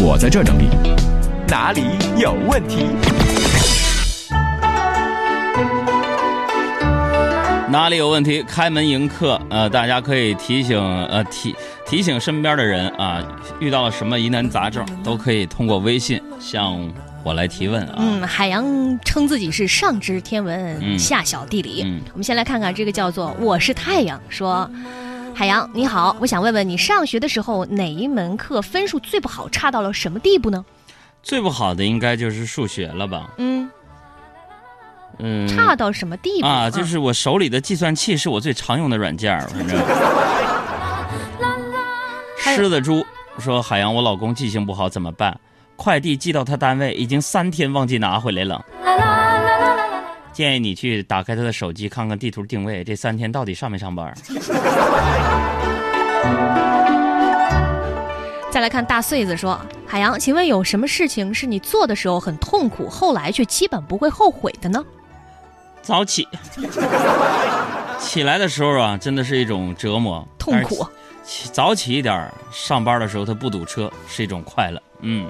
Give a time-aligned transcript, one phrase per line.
[0.00, 0.68] 我在这整理。
[1.48, 1.82] 哪里
[2.16, 2.86] 有问题？
[7.68, 8.42] 哪里有问题？
[8.44, 13.20] 开门迎客，呃，大家可以提醒呃提提醒身边的人啊，
[13.58, 16.78] 遇到了什么疑难杂症，都可以通过微信向
[17.24, 17.96] 我来提问啊。
[17.98, 18.64] 嗯，海洋
[19.04, 21.82] 称自己是上知天文，嗯下晓地理。
[21.84, 24.70] 嗯我们先来看看这个叫做“我是太阳”说。
[25.38, 30.64] 海洋你好，我想问问你上学的时候哪一门课分数最不好，差到了什么地步呢？
[31.22, 33.30] 最不好的应该就是数学了吧？
[33.36, 33.70] 嗯，
[35.20, 39.78] 嗯，差到什么地步啊，就是我手里的计算器是我最常用的软件，反正。
[42.42, 43.06] 狮子猪
[43.38, 45.38] 说：“海洋，我老公记性不好怎么办？
[45.76, 48.60] 快递寄到他单位，已经三天忘记拿回来了。
[50.38, 54.14] 建议你去打开他的手机，看看地图定位，这三天到底上没上班？
[58.48, 64.84] 再来看大穗子说：“海洋，请问有什么事情是你做的时候很痛苦，后来却基本不会后悔的呢？
[65.82, 66.28] 早起，
[67.98, 70.86] 起来的时候啊，真的是一种折磨，痛苦。
[71.24, 74.80] 起早起一点儿，上班的时候他不堵车，是一种快乐。
[75.00, 75.28] 嗯，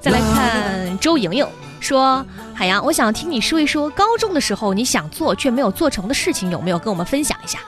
[0.00, 1.46] 再来看周莹莹
[1.80, 7.58] 说：“海洋，我想听你说一说高中的时候你想做却没有做成的事情，有没有跟我们分享一下？”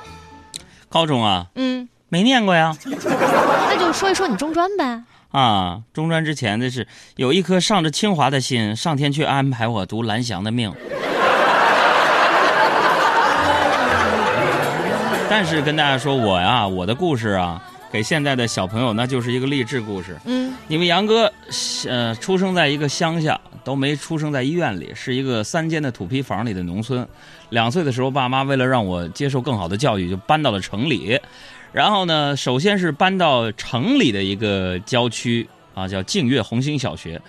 [0.91, 2.77] 高中啊，嗯，没念过呀。
[2.85, 5.03] 那就说一说你中专呗。
[5.31, 10.71] 啊，中专之前的是有一颗上着清华的心，上天却安排我读蓝翔的命。
[15.31, 20.17] 但是跟大家说，我呀，我的故事啊，给现在的小朋友那就是一个励志故事。
[20.25, 21.31] 嗯因为杨哥，
[21.87, 27.07] 呃，出生在一个乡下，都没出生在医院里，是一个三间的土坯房里的农村。
[27.51, 31.21] 两岁的时候，爸妈为了让我接受更好的教育，就搬到了城里。
[31.73, 37.21] 然后呢，首先是搬到城里的一个郊区啊，叫净月红星小学，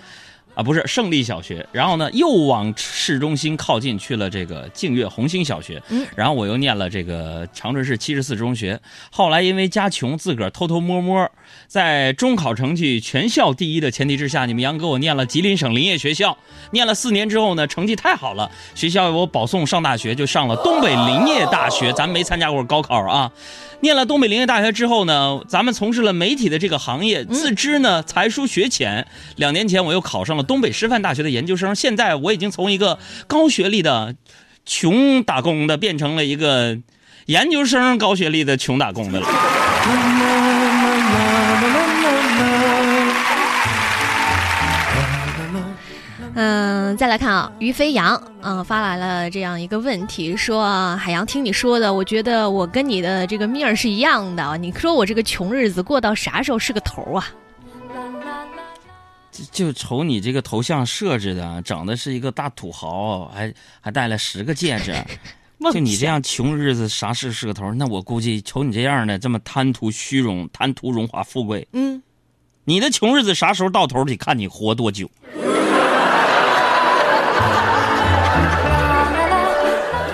[0.56, 1.66] 啊，不是胜利小学。
[1.72, 5.82] 然后呢，又往市中心靠近，去了这个净月红星小学。
[5.90, 8.80] 嗯，然后我又念了这个长春市七十四中学。
[9.12, 11.30] 后来因为家穷，自个儿偷偷摸摸，
[11.68, 16.38] 在中考成绩全校第一的前提之下，你们杨哥我念了吉林省林业学校，
[16.72, 21.92] 念了四年之后呢，成绩太好了，学校为我保送上大学，就上了东北林业大学。
[21.94, 23.32] 咱没参加过高考啊。
[23.82, 29.06] 念了东北林业大学之后呢，咱们从事了媒体的这个行业，自知呢才疏学浅。
[29.36, 34.16] 两年前我又考上了东北师范大学的研究生，现在我已经从一个高学历的
[34.66, 36.78] 穷打工的变成了一个
[37.26, 39.28] 研究生高学历的穷打工的了。
[46.36, 54.58] 嗯，再来看啊，于飞扬嗯、发来了这样一个问题，说海洋听你说的，我觉得我跟你的这个命儿是一样的。
[54.58, 57.30] 你说我这个穷日子过到啥时候是个头啊？
[59.52, 64.96] 就瞅你这个头像设置的，整的是一个大土豪，还还戴了十个戒指。
[65.72, 67.72] 就你这样穷日子，啥事是个头？
[67.74, 72.04] 那我估计瞅你这样的，这么贪图虚荣、贪图荣华富贵，嗯，
[72.66, 74.04] 你的穷日子啥时候到头？
[74.04, 75.10] 得看你活多久。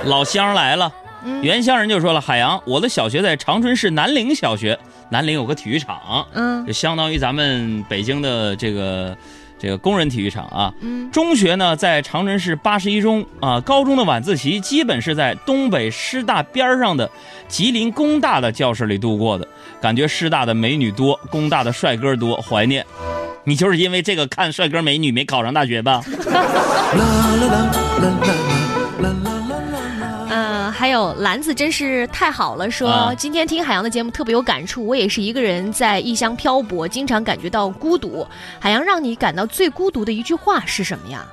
[0.05, 0.93] 老乡来了，
[1.23, 4.77] 嗯原乡人就说了：“海洋，我的小学在长春市南陵小学，
[5.09, 9.17] 南陵有个体育场，嗯就相当于咱们北京的这个
[9.57, 10.73] 这个工人体育场啊。
[10.81, 17.09] 嗯中学呢在长春市八十一中啊，高中的晚自习基本是在东北师大边上的
[17.47, 19.47] 吉林工大的教室里度过的，
[19.81, 22.85] 感觉师大的美女多，工大的帅哥多，怀念。
[23.45, 26.03] 你就是因为这个看帅哥美女没考上大学吧？
[26.91, 28.78] 呃，还
[30.99, 34.85] 有篮子真是太好了说，啊今天听海洋的节目特别有感触。
[34.85, 38.27] 我也是一个人在异乡漂泊，经常感觉到孤独。
[38.59, 41.25] 海洋让你感到最孤独的一句话是什么呀？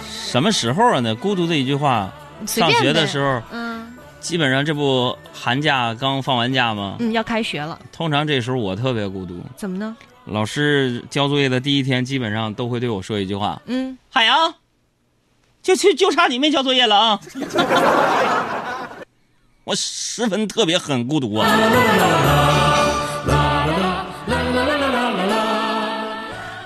[0.00, 1.00] 什么时候啊？
[1.00, 2.08] 那孤独的一句话，
[2.46, 6.96] 上学的时候，嗯基本上这不寒假刚放完假吗？
[7.00, 9.40] 嗯，要开学了，通常这时候我特别孤独。
[9.56, 9.96] 怎么呢？
[10.24, 14.54] 老师交作业的第一天，基本上都会对我说一句话嗯，：“海洋，
[15.66, 17.18] 就就就差你没交作业了啊！”
[19.64, 21.48] 我十分特别很孤独啊。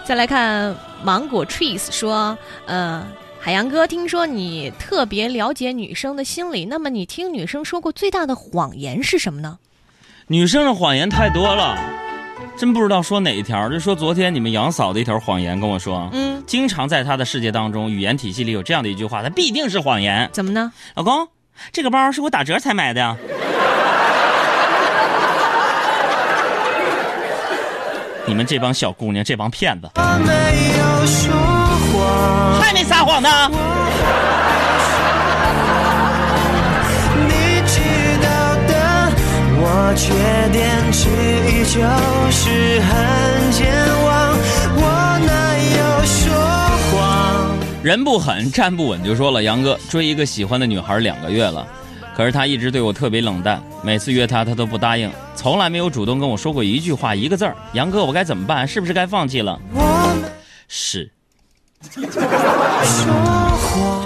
[0.04, 2.36] 再来看芒果 trees 说，
[2.66, 3.02] 呃，
[3.40, 9.58] 海洋哥，听说你特别了解女生的心理，那么你听女生说过最大的谎言是什么呢？
[10.26, 11.74] 女生的谎言太多了，
[12.60, 13.70] 真不知道说哪一条。
[13.70, 20.28] 就说昨天你们杨嫂的一条谎言跟我说，嗯，经常在她的世界当中，语言体系里有这样的一句话，它必定是谎言。
[20.30, 20.70] 怎么呢？
[20.94, 21.28] 老公，
[21.72, 23.16] 这个包是我打折才买的呀。
[28.28, 31.32] 你们这帮小姑娘，这帮骗子，没有说
[31.94, 33.50] 谎，还没撒谎呢。
[39.90, 40.14] 我缺
[40.52, 41.08] 点之
[41.50, 41.80] 一就
[42.30, 43.66] 是很健
[44.04, 44.38] 忘，
[44.76, 46.32] 我哪有说
[46.92, 47.58] 谎？
[47.82, 51.66] 人不狠，站不稳，就说了，杨哥追一个喜欢的女孩两个月了，
[52.16, 57.56] 可是她一直对我特别冷淡，每次约她她都不答应，从来没有主动跟我说过一句话一个字儿。
[57.72, 58.68] 杨哥，我该怎么办？
[58.68, 59.60] 是不是该放弃了？
[59.74, 60.14] 我
[60.68, 61.10] 是，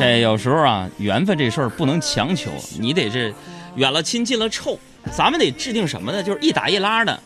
[0.01, 2.51] 这有时候啊，缘分这事儿不能强求，
[2.81, 3.35] 你得是
[3.75, 4.79] 远了亲近了臭，
[5.13, 6.23] 咱们得制定什么呢？
[6.23, 7.19] 就是一打一拉的。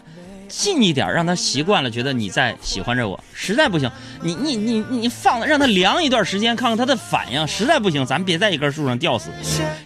[0.49, 3.23] 近一点，让他习惯了，觉得你在喜欢着我。
[3.35, 3.91] 实在不行，
[4.23, 7.47] 你你你你放让他凉一段时间，看看他的反应。
[7.47, 9.31] 实在不行，咱别在一根树上吊死。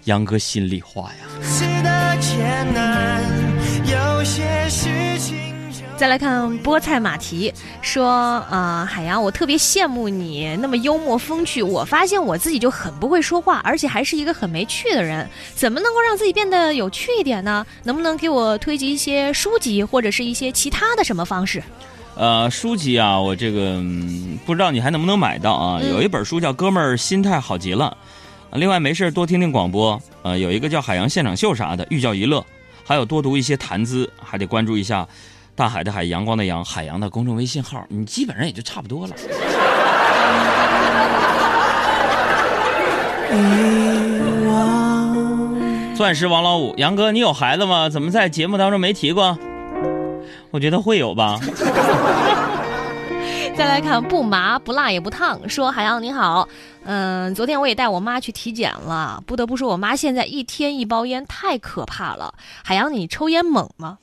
[0.05, 1.17] 杨哥心里话呀
[3.85, 5.02] 有些事。
[5.97, 11.63] 再来看菠菜马蹄说，呃，海洋，我特别羡慕你那么幽默风趣。
[11.63, 15.29] 我发现我自己就很不会说话，而且还是一个很没趣的人。
[15.55, 17.65] 怎么能够让自己变得有趣一点呢？
[17.85, 21.63] 能不能给我推荐一些书籍或者是一些其他的什么方式？
[22.17, 23.81] 呃，书籍啊，我这个、
[24.45, 25.81] 不知道你还能不能买到啊？
[25.81, 27.97] 有一本书叫《哥们儿心态好极了》，
[28.59, 32.45] 另外没事多听听广播，呃，有一个叫《海洋现场秀》啥的，寓教于乐，
[32.85, 35.07] 还有多读一些谈资，还得关注一下
[35.55, 39.15] 大海的海，阳光的阳，海洋的公众微信号，你基本上也就差不多了。
[45.95, 47.89] 钻石王老五，杨哥，你有孩子吗？
[47.89, 49.39] 怎么在节目当中没提过？
[50.51, 51.39] 我觉得会有吧。
[53.55, 56.49] 再来看不麻不辣也不烫，说海洋你好，
[56.85, 62.33] 嗯，昨天我也带我妈去体检了，不得不说我妈现在一天一包烟太可怕了。
[62.65, 63.99] 海洋，你抽烟猛吗？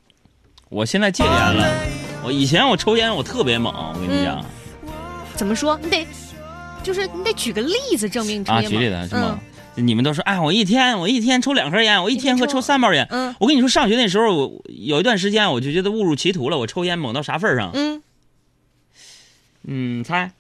[0.69, 1.83] 我现在戒烟了，
[2.24, 4.45] 我以前我抽烟我特别猛，我跟你讲。
[5.36, 5.80] 怎么说？
[5.81, 6.07] 你得，
[6.83, 8.69] 就是你得举个例子证明你抽啊，烟啊。
[8.69, 9.39] 举例子是吗？
[9.75, 13.07] 你们都说，哎，我一天我一天抽两盒烟，我一天一天抽会抽三包烟。
[13.10, 16.57] 嗯我跟你说，上学那时候，我有一段时间我就觉得误入歧途了。
[16.60, 17.71] 我抽烟猛到啥份上？
[17.74, 18.04] 嗯
[19.63, 20.31] 嗯，猜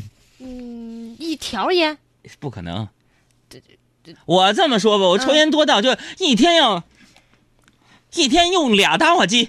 [0.40, 1.96] 嗯，一条烟。
[2.38, 2.86] 不可能。
[4.26, 6.84] 我这么说吧，我抽烟多到就一天要
[8.14, 9.48] 一天用俩打火机。